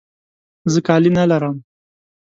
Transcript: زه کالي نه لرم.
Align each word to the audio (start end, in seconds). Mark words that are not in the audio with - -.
زه 0.71 0.79
کالي 0.87 1.11
نه 1.17 1.23
لرم. 1.31 1.55